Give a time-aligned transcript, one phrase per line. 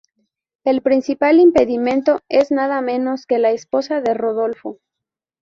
[0.63, 4.79] El principal impedimento es nada menos que la esposa de Rodolfo.